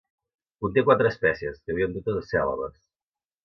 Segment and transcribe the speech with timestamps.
[0.65, 2.77] Conté quatre espècies, que viuen totes a Cèlebes.